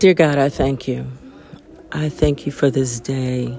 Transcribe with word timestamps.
Dear 0.00 0.14
God, 0.14 0.38
I 0.38 0.48
thank 0.48 0.88
you. 0.88 1.04
I 1.92 2.08
thank 2.08 2.46
you 2.46 2.52
for 2.52 2.70
this 2.70 3.00
day. 3.00 3.58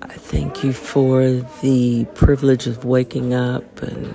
I 0.00 0.14
thank 0.14 0.64
you 0.64 0.72
for 0.72 1.22
the 1.60 2.06
privilege 2.14 2.66
of 2.66 2.86
waking 2.86 3.34
up 3.34 3.82
and 3.82 4.14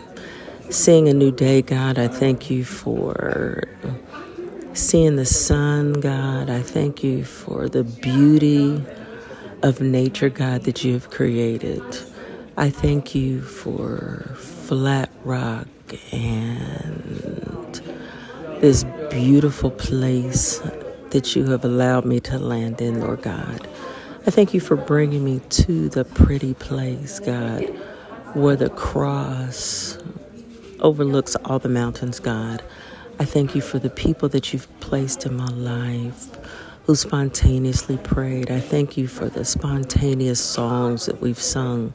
seeing 0.72 1.08
a 1.08 1.14
new 1.14 1.32
day, 1.32 1.62
God. 1.62 2.00
I 2.00 2.08
thank 2.08 2.50
you 2.50 2.66
for 2.66 3.64
seeing 4.74 5.18
the 5.18 5.26
sun, 5.28 5.94
God. 5.94 6.50
I 6.50 6.64
thank 6.64 7.04
you 7.04 7.24
for 7.24 7.70
the 7.70 7.84
beauty 7.84 8.84
of 9.62 9.82
nature, 9.82 10.30
God, 10.30 10.64
that 10.64 10.84
you 10.84 10.94
have 10.94 11.12
created. 11.12 11.84
I 12.58 12.72
thank 12.72 13.14
you 13.14 13.44
for 13.44 14.34
flat 14.40 15.12
rock 15.24 15.68
and 16.12 17.80
this 18.62 18.84
beautiful 19.12 19.70
place 19.70 20.60
that 21.16 21.34
you 21.34 21.46
have 21.46 21.64
allowed 21.64 22.04
me 22.04 22.20
to 22.20 22.38
land 22.38 22.82
in, 22.82 23.00
Lord 23.00 23.22
God. 23.22 23.66
I 24.28 24.32
thank 24.32 24.54
you 24.54 24.60
for 24.60 24.76
bringing 24.76 25.24
me 25.24 25.40
to 25.50 25.88
the 25.88 26.04
pretty 26.04 26.54
place, 26.56 27.22
God, 27.22 27.62
where 28.34 28.58
the 28.58 28.70
cross 28.70 29.98
overlooks 30.82 31.38
all 31.46 31.58
the 31.58 31.70
mountains, 31.70 32.20
God. 32.20 32.62
I 33.18 33.24
thank 33.24 33.56
you 33.56 33.62
for 33.62 33.80
the 33.80 33.90
people 33.90 34.28
that 34.28 34.52
you've 34.52 34.68
placed 34.82 35.26
in 35.26 35.38
my 35.38 35.48
life 35.48 36.28
who 36.86 36.96
spontaneously 36.96 37.96
prayed. 37.96 38.52
I 38.52 38.60
thank 38.60 38.98
you 38.98 39.08
for 39.08 39.30
the 39.30 39.46
spontaneous 39.46 40.44
songs 40.44 41.06
that 41.06 41.22
we've 41.22 41.42
sung 41.42 41.94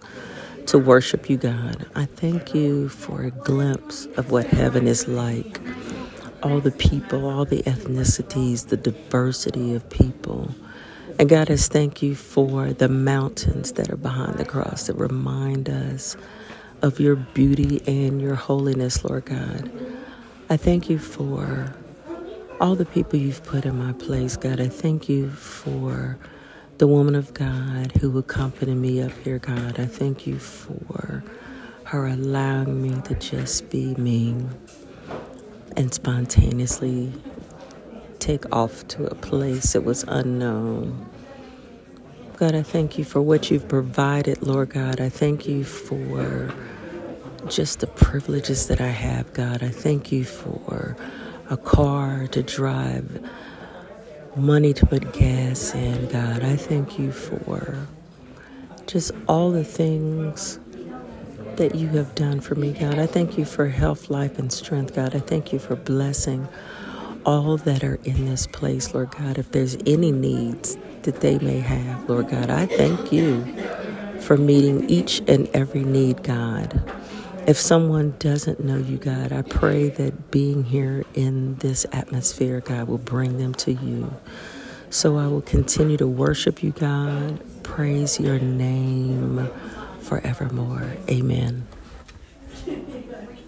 to 0.65 0.79
worship 0.79 1.29
you, 1.29 1.37
God. 1.37 1.85
I 1.95 2.07
thank 2.07 2.55
you 2.55 2.89
for 2.89 3.25
a 3.25 3.31
glimpse 3.31 4.07
of 4.17 4.31
what 4.31 4.47
heaven 4.47 4.89
is 4.89 5.07
like 5.09 5.61
all 6.43 6.61
the 6.61 6.71
people, 6.71 7.29
all 7.29 7.45
the 7.45 7.63
ethnicities, 7.65 8.69
the 8.69 8.77
diversity 8.77 9.75
of 9.75 9.89
people. 9.91 10.55
And 11.19 11.29
God, 11.29 11.51
I 11.51 11.57
thank 11.57 12.03
you 12.03 12.15
for 12.15 12.73
the 12.73 12.89
mountains 12.89 13.73
that 13.73 13.91
are 13.91 13.97
behind 13.97 14.39
the 14.39 14.45
cross 14.45 14.87
that 14.87 14.95
remind 14.97 15.69
us 15.69 16.17
of 16.83 17.01
your 17.01 17.17
beauty 17.17 17.83
and 17.87 18.21
your 18.21 18.37
holiness, 18.37 19.05
Lord 19.05 19.27
God. 19.27 19.71
I 20.49 20.57
thank 20.57 20.91
you 20.91 20.99
for 20.99 21.75
all 22.61 22.75
the 22.75 22.87
people 22.87 23.19
you've 23.19 23.45
put 23.45 23.67
in 23.67 23.79
my 23.79 23.93
place, 23.93 24.37
God. 24.37 24.61
I 24.61 24.69
thank 24.69 25.09
you 25.09 25.31
for 25.31 26.19
the 26.79 26.87
woman 26.87 27.15
of 27.15 27.35
God 27.35 27.93
who 28.01 28.17
accompanied 28.19 28.77
me 28.77 29.03
up 29.03 29.13
here, 29.25 29.39
God. 29.39 29.79
I 29.79 29.87
thank 29.87 30.27
you 30.27 30.39
for 30.39 31.23
her 31.85 32.07
allowing 32.07 32.83
me 32.83 33.01
to 33.03 33.15
just 33.17 33.71
be 33.71 33.95
me 33.97 34.35
and 35.77 35.93
spontaneously 35.93 37.13
take 38.19 38.51
off 38.55 38.87
to 38.89 39.07
a 39.07 39.15
place 39.15 39.73
that 39.73 39.83
was 39.83 40.05
unknown. 40.09 41.09
God, 42.37 42.55
I 42.55 42.63
thank 42.63 42.99
you 42.99 43.05
for 43.05 43.21
what 43.21 43.51
you've 43.51 43.69
provided, 43.69 44.43
Lord 44.43 44.71
God. 44.71 45.01
I 45.01 45.09
thank 45.09 45.47
you 45.47 45.65
for 45.65 46.53
just 47.49 47.81
the 47.81 47.87
privileges 47.87 48.69
that 48.69 48.81
I 48.81 48.89
have, 48.89 49.33
God. 49.35 49.63
I 49.63 49.69
thank 49.69 50.13
you 50.13 50.25
for 50.25 50.97
a 51.51 51.57
car 51.57 52.27
to 52.29 52.43
drive, 52.43 53.27
money 54.37 54.73
to 54.75 54.87
put 54.87 55.13
gas 55.13 55.75
in, 55.75 56.09
God. 56.09 56.45
I 56.45 56.57
thank 56.57 56.99
you 56.99 57.13
for 57.13 57.87
just 58.87 59.13
all 59.29 59.51
the 59.51 59.65
things 59.65 60.59
that 61.61 61.75
you 61.75 61.89
have 61.89 62.15
done 62.15 62.41
for 62.41 62.55
me, 62.55 62.73
God. 62.73 62.99
I 62.99 63.07
thank 63.07 63.37
you 63.37 63.45
for 63.45 63.69
health, 63.69 64.09
life, 64.09 64.39
and 64.39 64.51
strength, 64.51 64.95
God. 64.95 65.15
I 65.15 65.19
thank 65.19 65.53
you 65.53 65.59
for 65.59 65.77
blessing 65.77 66.49
all 67.27 67.59
that 67.59 67.85
are 67.85 68.01
in 68.05 68.25
this 68.25 68.47
place, 68.47 68.95
Lord 68.95 69.11
God. 69.11 69.37
If 69.37 69.53
there's 69.53 69.77
any 69.85 70.11
needs 70.11 70.79
that 71.03 71.21
they 71.21 71.39
may 71.41 71.61
have, 71.61 72.09
Lord 72.09 72.31
God, 72.31 72.49
I 72.49 72.65
thank 72.65 73.13
you 73.13 73.45
for 74.23 74.39
meeting 74.39 74.89
each 74.89 75.21
and 75.29 75.51
every 75.53 75.85
need, 75.85 76.23
God. 76.23 76.81
If 77.47 77.59
someone 77.59 78.15
doesn't 78.19 78.65
know 78.65 78.79
you, 78.79 78.97
God, 78.97 79.31
I 79.31 79.43
pray 79.43 79.91
that 79.91 80.31
being 80.31 80.65
here 80.65 81.05
in 81.15 81.57
this 81.57 81.85
atmosphere, 81.93 82.61
God, 82.61 82.89
will 82.89 82.97
bring 82.97 83.37
them 83.37 83.53
to 83.57 83.75
you. 83.75 84.15
So 84.89 85.19
I 85.19 85.27
will 85.27 85.43
continue 85.43 85.99
to 85.99 86.09
worship 86.09 86.63
you, 86.63 86.71
God, 86.73 87.39
praise 87.63 88.19
your 88.19 88.39
name 88.39 89.30
forevermore. 90.11 90.97
Amen. 91.09 91.63